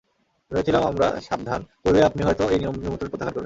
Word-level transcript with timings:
ভেবেছিলাম 0.51 0.83
আমরা 0.83 1.07
সাবধান 1.21 1.61
করলে 1.83 1.99
আপনি 2.03 2.21
হয়তো 2.23 2.43
এই 2.49 2.59
নিমন্ত্রণ 2.59 2.97
প্রত্যাখ্যান 3.01 3.27
করবেন। 3.27 3.39